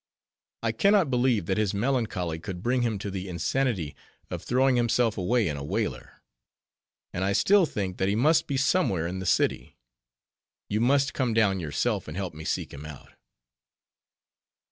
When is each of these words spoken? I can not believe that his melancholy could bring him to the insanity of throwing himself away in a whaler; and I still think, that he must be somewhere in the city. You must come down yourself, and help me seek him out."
I 0.63 0.71
can 0.71 0.93
not 0.93 1.11
believe 1.11 1.45
that 1.45 1.59
his 1.59 1.75
melancholy 1.75 2.39
could 2.39 2.63
bring 2.63 2.81
him 2.81 2.97
to 2.97 3.11
the 3.11 3.29
insanity 3.29 3.95
of 4.31 4.41
throwing 4.41 4.75
himself 4.75 5.15
away 5.15 5.47
in 5.47 5.57
a 5.57 5.63
whaler; 5.63 6.23
and 7.13 7.23
I 7.23 7.33
still 7.33 7.67
think, 7.67 7.97
that 7.97 8.07
he 8.09 8.15
must 8.15 8.47
be 8.47 8.57
somewhere 8.57 9.05
in 9.05 9.19
the 9.19 9.27
city. 9.27 9.77
You 10.67 10.81
must 10.81 11.13
come 11.13 11.35
down 11.35 11.59
yourself, 11.59 12.07
and 12.07 12.17
help 12.17 12.33
me 12.33 12.45
seek 12.45 12.73
him 12.73 12.83
out." 12.83 13.11